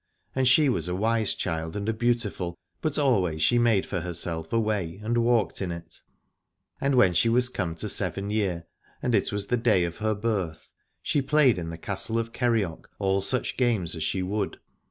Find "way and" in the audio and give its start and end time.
4.59-5.19